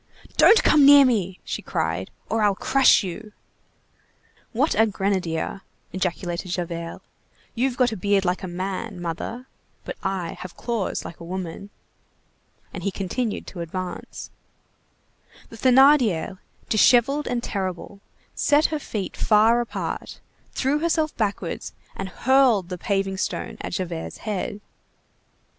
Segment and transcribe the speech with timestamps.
[0.35, 3.33] "Don't come near me," she cried, "or I'll crush you."
[4.51, 5.61] "What a grenadier!"
[5.93, 7.01] ejaculated Javert;
[7.53, 9.45] "you've got a beard like a man, mother,
[9.85, 11.69] but I have claws like a woman."
[12.73, 14.31] And he continued to advance.
[15.49, 17.99] The Thénardier, dishevelled and terrible,
[18.33, 20.19] set her feet far apart,
[20.51, 24.61] threw herself backwards, and hurled the paving stone at Javert's head.